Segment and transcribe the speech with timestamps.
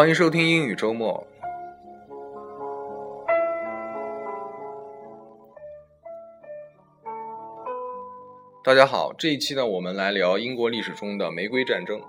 [0.00, 1.26] 欢迎收听英语周末。
[8.64, 12.00] 大家好，这一期呢，我们来聊英国历史中的玫瑰战争。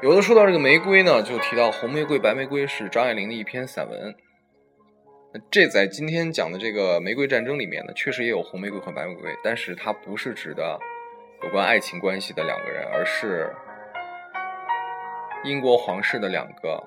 [0.00, 4.14] 有的说到这个玫瑰呢，就提到红玫瑰、白玫瑰是张爱玲的一篇散文。
[5.50, 10.80] 这在今天讲的这个玫瑰战争里面呢，确实也有红玫瑰和白玫瑰，但是它不是指的
[11.42, 13.54] 有关爱情关系的两个人，而是
[15.44, 16.82] 英国皇室的两个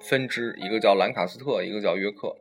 [0.00, 2.34] 分支，一个叫兰卡斯特，一个叫约克。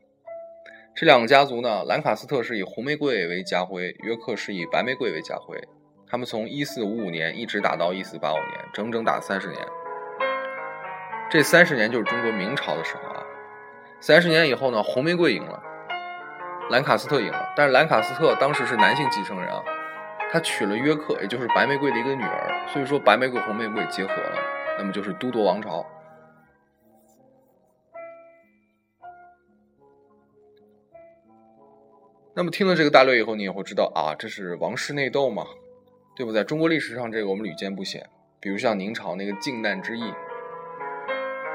[0.96, 5.56] 这两个家族呢，兰卡斯特是以红玫瑰为家徽，约克是以白玫瑰为家徽。
[6.10, 9.60] 他们从一四五五年一直打到一四八五年，整整打三十年。
[11.30, 13.23] 这三十年就是中国明朝的时候啊。
[14.00, 15.62] 三十年以后呢，红玫瑰赢了，
[16.72, 17.53] 兰卡斯特赢了。
[17.56, 19.64] 但是兰卡斯特当时是男性继承人啊，
[20.31, 24.40] 他娶了约克，也就是白玫瑰的一个女儿，所以说白玫瑰红玫瑰结合了，
[24.80, 25.85] 那么就是都铎王朝。
[32.33, 35.45] 那么听了这个大略以后，你也会知道啊，这是王室内斗嘛，
[36.16, 36.31] 对不？
[36.31, 38.09] 在中国历史上，这个我们屡见不鲜。
[38.39, 40.13] 比如像宁朝那个靖难之役，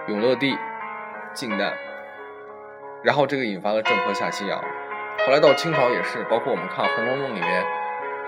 [0.08, 0.55] 永乐帝
[1.33, 1.75] 靖难，
[3.02, 4.62] 然后这个引发了郑和下西洋。
[5.27, 7.64] 后来到清朝也是，包括我们看《红楼梦》里面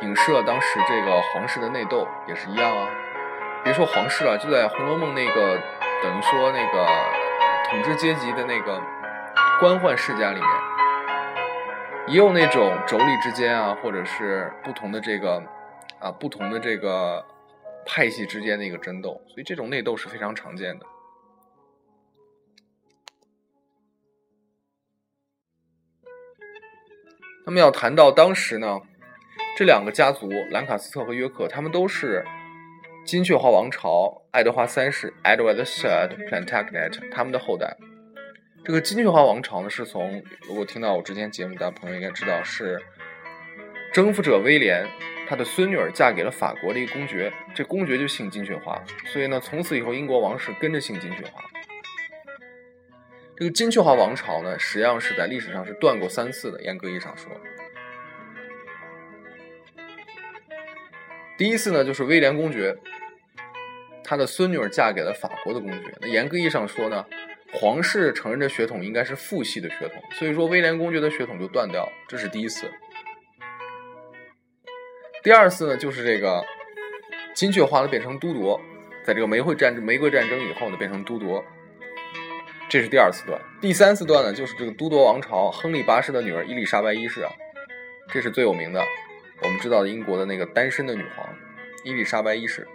[0.00, 2.88] 影射当时这个皇室的内斗也是一样啊。
[3.66, 5.60] 别说皇室了，就在《红楼梦》那个
[6.00, 6.86] 等于说那个
[7.68, 8.80] 统治阶级的那个
[9.58, 10.48] 官宦世家里面。
[12.06, 15.42] 也有那种妯娌之间啊，或者是不同的这个
[15.98, 17.26] 啊，不同的这个
[17.84, 20.86] 派系之间的一个争斗，所以这种内斗是非常常见的。
[27.44, 28.80] 那么要谈到当时呢，
[29.58, 32.24] 这两个家族兰卡斯特和约克，他们都是
[33.06, 37.76] 金雀花王朝爱德华三世 （Edward III Plantagenet） 他们的后代。
[38.64, 42.82] 这个金雀花王朝呢，是从如果听到我之前节目的朋友应该知道，是
[43.92, 44.84] 征服者威廉
[45.28, 51.40] 他的孙女儿嫁给了法国的一个公爵，这公爵就姓金雀花，所以呢，从此以后英国王室跟着姓金雀花。
[53.36, 57.30] 这个金雀花王朝呢，实际上是在历史上是断过三次的，严格意义上说，
[61.36, 62.76] 第一次呢就是威廉公爵
[64.02, 67.04] 他的孙女儿嫁给了法国的公爵，那严格意义上说呢。
[67.52, 72.68] 皇室承认的血统应该是父系的血统，所以说威廉公爵的血统就断掉，这是第一次。
[75.22, 76.44] 第二次呢，就是这个
[77.34, 78.60] 金雀花呢变成都铎，
[79.04, 81.42] 在这个玫瑰战争玫瑰战争以后呢变成都铎，
[82.68, 83.40] 这是第二次段。
[83.60, 87.32] 第三次段呢，就是这个都铎王朝亨利八世的女儿伊丽莎白一世啊，
[88.12, 88.82] 这是最有名的，
[89.42, 91.28] 我们知道英国的那个单身的女皇
[91.84, 92.66] 伊丽莎白一世。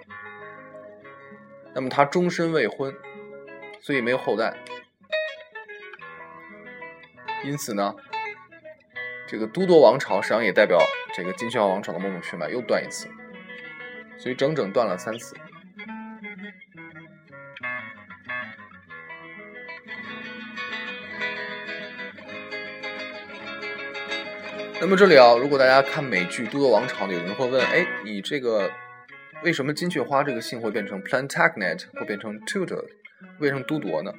[1.74, 2.94] 那么她终身未婚。
[3.84, 4.54] 所以没有后代，
[7.44, 7.96] 因此呢，
[9.26, 10.80] 这个都铎王朝实际上也代表
[11.16, 13.08] 这个金雀花王朝的某种血脉又断一次，
[14.20, 15.36] 所以整整断了三次。
[24.82, 28.68] 那么这里啊，如果大家看美剧《都铎王朝》，有人会问：哎，你这个
[29.44, 32.84] 为什么金雀花这个姓会变成 Plantagenet，会变成 Tudor？
[33.40, 34.12] 为什么都铎呢？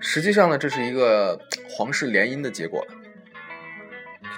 [0.00, 2.86] 实际上呢，这是一个皇室联姻的结果。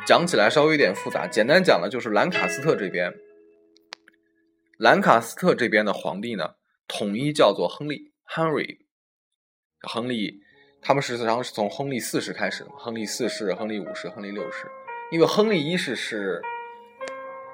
[0.06, 3.12] 讲起来稍微有点复杂，简单讲呢，就是兰卡斯特这边，
[4.78, 6.50] 兰卡斯特这边的皇帝呢，
[6.86, 8.78] 统一叫做亨利 （Henry）。
[9.80, 10.40] 亨利，
[10.80, 14.68] 他们实际上是从亨利四世开始的，亨利四世、亨利五世、亨利六世。
[15.14, 16.42] 因为亨利一世是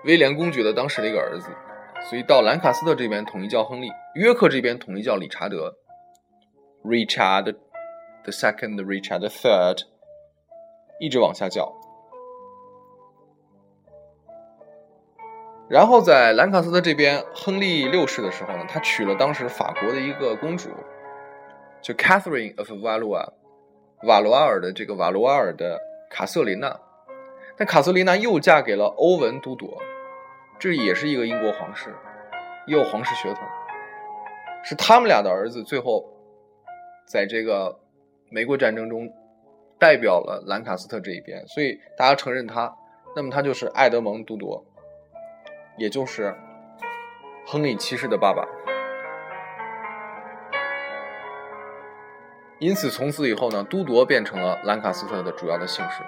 [0.05, 1.51] 威廉公爵的当时的一个儿子。
[2.09, 5.77] 所以到兰卡斯特这边统一叫亨利，约克这边统一叫理查德
[6.83, 7.53] ，Richard
[8.23, 9.83] the Second，Richard the Third，
[11.01, 11.71] 一直往下叫。
[15.69, 20.71] 然后在兰卡斯特这边，亨利六世的时候呢，他娶了当时法国的一个公主，
[21.83, 23.29] 就 Catherine of Valois，
[24.05, 26.75] 瓦罗瓦尔的这个瓦罗瓦尔的卡瑟琳娜，
[27.61, 29.77] 但卡瑟琳娜又嫁给了欧文都铎。
[30.59, 31.95] 这也是一个英国皇室，
[32.67, 33.45] 也有皇室血统，
[34.65, 36.03] 是他们俩的儿子最后
[37.07, 37.79] 在这个
[38.31, 39.07] 玫瑰战争中
[39.79, 42.75] 代表了兰卡斯特这一边，所以大家承认他，
[43.15, 44.65] 那么他就是爱德蒙·都铎，
[45.77, 46.35] 也就是
[47.47, 48.49] 亨利七世的爸爸。
[52.59, 56.03] 因此，从此以后呢，都铎变成了兰卡斯特的主要的姓氏，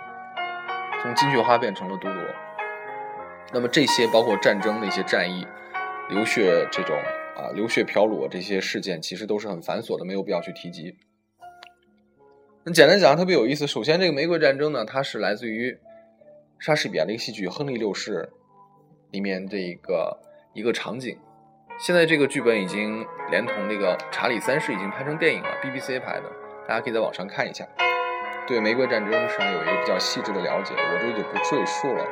[1.03, 2.35] 从金雀花变成了都铎。
[3.53, 5.45] 那么这些包括战争的一些战役、
[6.09, 6.97] 流血这种
[7.37, 10.97] 啊流血漂裸这些事件，其实都是很繁琐的，没有必要去提及。
[12.65, 13.67] 那简单讲，特别有意思。
[13.67, 15.77] 首先，这个玫瑰战争呢，它是来自于
[16.61, 18.31] 莎士比亚的一个戏剧《亨利六世》
[19.11, 20.21] 里面这一个
[20.55, 21.19] 一个场景。
[21.81, 26.31] 现在这个剧本已经连同那个《查理三世》已经拍成电影了，BBC 拍的，
[26.69, 27.67] 大家可以在网上看一下。
[28.47, 32.05] 对玫瑰战争上有一个比较细致的了解，我这里就不赘述了。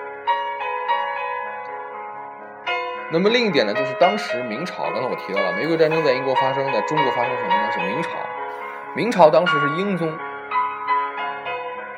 [3.12, 7.70] 那么另一点呢，就是当时明朝，刚才我提到了玫瑰战争在英国发生，在中国发生什么呢？
[7.72, 8.10] 是明朝。
[8.94, 10.16] 明朝当时是英宗，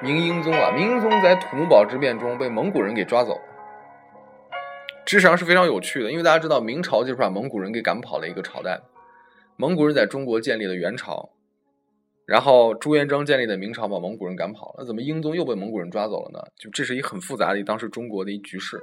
[0.00, 3.40] 明英宗啊，明英宗在土木堡之变中被蒙古人给抓走。
[5.04, 8.80] 事实上是非常有趣的，因为大家知道明朝就是把蒙古人给赶跑了一个朝代，
[9.56, 11.28] 蒙古人在中国建立了元朝，
[12.26, 16.38] 然后朱元璋建立的明朝把蒙古人赶跑了，那怎么英宗又被蒙古人抓走了呢？
[16.56, 18.80] 就这是一很复杂的当时中国的一局势。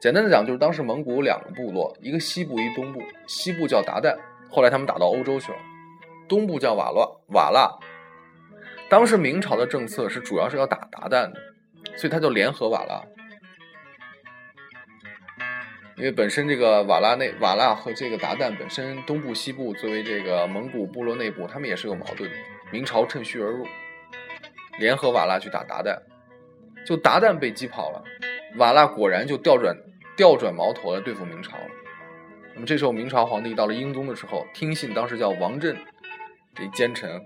[0.00, 3.02] 简单的讲，就是当时蒙古两个部落，一个西部，一东部。
[3.26, 4.16] 西部叫鞑靼，
[4.48, 5.58] 后来他们打到欧洲去了；
[6.28, 7.78] 东部叫瓦剌，瓦剌。
[8.88, 11.32] 当时明朝的政策是主要是要打鞑靼的，
[11.96, 13.04] 所以他就联合瓦剌。
[15.96, 22.36] 因为本身这个瓦剌内瓦剌和这个鞑靼本身东部西部作为这个蒙古部落内部，他们也是有矛盾的。
[22.70, 23.66] 明朝趁虚而入，
[24.78, 25.98] 联合瓦剌去打鞑靼，
[26.86, 28.02] 就鞑靼被击跑了，
[28.56, 29.76] 瓦剌果然就调转
[30.16, 31.66] 调转矛头来对付明朝了。
[32.54, 35.76] 那么这时候明朝皇帝到了英宗的时候，听信当时叫王振
[36.54, 37.24] 这奸臣，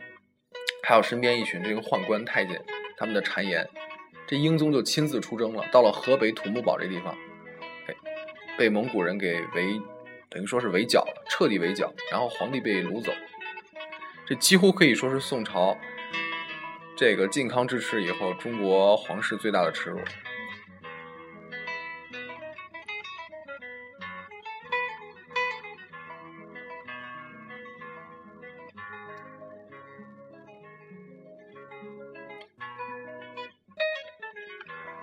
[0.82, 2.62] 还有身边一群这个宦官太监
[2.96, 3.68] 他们的谗言，
[4.26, 7.14] 这英宗就亲自出征了，到了河北土木堡这地方。
[8.56, 9.80] 被蒙古人给围，
[10.30, 13.10] 等于说是围剿了，彻底围剿，然后皇帝被掳走，
[14.26, 15.76] 这几乎可以说是宋朝
[16.96, 20.00] 这个靖康之耻以后中国皇室最大的耻辱。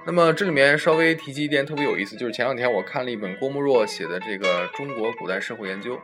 [0.03, 5.95] 那么这里面稍微提及一点特别有意思，就是前两天我看了一本郭沫若写的这个《中国古代社会研究》，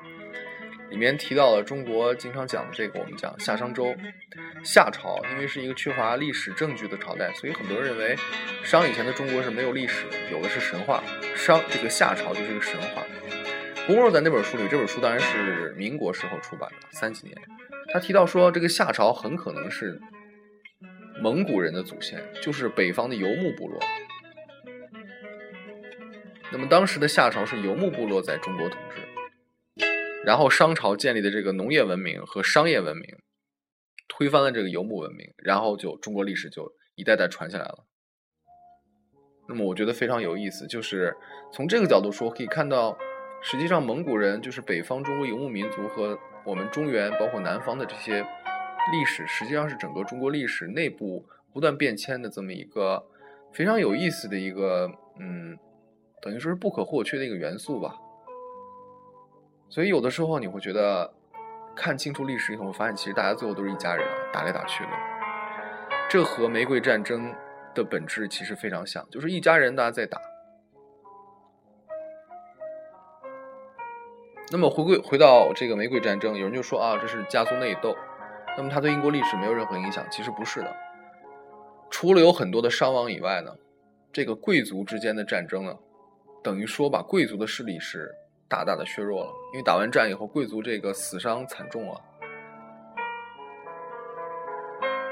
[0.89, 3.95] 里面提到了中国经常讲的这个，我们讲夏商周，
[4.63, 8.15] 夏朝因为是一个缺乏历史证据的朝代，所以很多人认为
[8.63, 11.03] 商以前的中国是没有历史，有的是神话。
[11.35, 13.03] 商这个夏朝就是一个神话。
[13.85, 17.37] 郭沫若在那本书里，这本书当然是民国时候出版的，三几年，
[17.93, 19.99] 他提到说这个夏朝很可能是。
[21.19, 23.79] 蒙古人的祖先就是北方的游牧部落。
[26.51, 29.01] 那么当时的夏朝是游牧部落在中国统治，
[30.27, 33.15] 然后商朝建立的这个农业文明和商业文明，
[34.09, 37.85] 推翻了这个游牧文明，然后就中国历史就一代代传下来了。
[39.47, 41.15] 那么我觉得非常有意思，就是
[41.53, 42.97] 从这个角度说，可以看到，
[43.41, 48.27] 实际上蒙古人就是北方中国游牧民族和我们中原包括南方的这些。
[48.91, 53.05] 历史实际上是整个中国历史内部不断变迁的这么一个
[53.53, 54.89] 非常有意思的一个，
[55.19, 55.57] 嗯，
[56.21, 57.95] 等于说是不可或缺的一个元素吧。
[59.69, 61.13] 所以有的时候你会觉得
[61.75, 64.89] 看清楚历史以后，发现其实大家最后都是一家人，打来打去的。
[66.09, 67.33] 这和玫瑰战争
[67.75, 70.19] 的本质其实非常像，就是一家人大家在打。
[74.49, 77.93] 那么回归回到这个玫瑰战争，有人就说啊，这是家族内斗。
[78.55, 80.73] 那么它对英国历史没有任何影响，其实不是的。
[81.91, 83.53] 除了有很多的伤亡以外呢，
[84.11, 85.75] 这个贵族之间的战争呢，
[86.41, 88.15] 等于说把贵族的势力是
[88.47, 89.31] 大大的削弱了。
[89.53, 91.99] 因为打完战以后，贵族这个死伤惨重啊。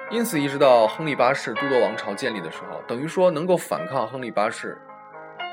[0.10, 4.78] 因此，一直到亨利八世都铎王朝建立的时候，等于说能够反抗亨利八世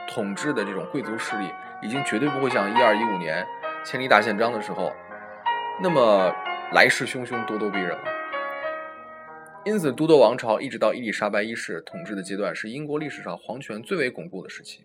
[0.08, 1.50] 统治的这种贵族势力，
[1.82, 3.46] 已经绝对不会像一二一五年
[3.84, 4.92] 千里大宪章的时候
[5.80, 6.32] 那么。
[6.72, 8.04] 来势汹汹，咄咄逼人了。
[9.62, 14.82] 因此，都铎王朝一直到伊丽莎白一世统治的阶段，是英国历史上皇权最为巩固的时期，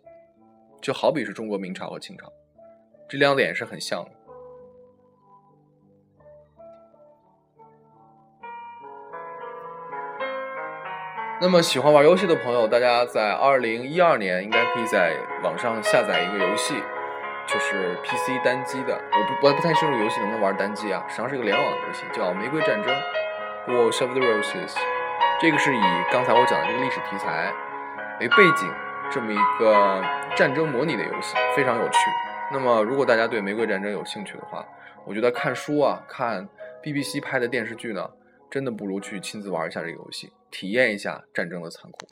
[0.81, 2.29] 就好比是中国明朝和清朝，
[3.09, 4.11] 这两点是很像的。
[11.39, 16.75] 那么，喜欢玩游戏的朋友，大家在二零一二年应该可以在网上下载一个游戏。
[17.45, 21.01] 就是 PC 单机的，我不我不太清楚游戏能不能玩单机啊。
[21.07, 22.93] 实际上是一个联网的游戏，叫《玫瑰战争》
[23.71, 24.75] （War of the Roses）。
[25.39, 27.53] 这个是以刚才我讲的这个历史题材
[28.19, 28.69] 为背景，
[29.09, 30.03] 这么一个
[30.35, 31.99] 战争模拟的游戏，非常有趣。
[32.51, 34.65] 那么，如果大家对玫瑰战争有兴趣的话，
[35.05, 36.47] 我觉得看书啊，看
[36.81, 38.09] BBC 拍的电视剧呢，
[38.49, 42.07] 真的不如去亲自玩一下这个游戏，体验一下战争的残酷。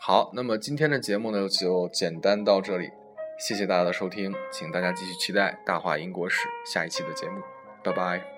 [0.00, 2.90] 好，那么今天的节目呢就简单到这里。
[3.38, 7.40] 谢谢大家的收听，请大家继续期待《大话英国史》下一期的节目，
[7.82, 8.33] 拜拜。